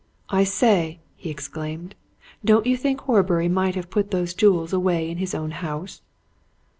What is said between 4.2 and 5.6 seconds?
jewels away in his own